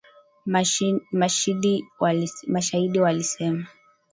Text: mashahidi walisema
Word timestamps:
mashahidi 1.25 1.85
walisema 2.99 3.67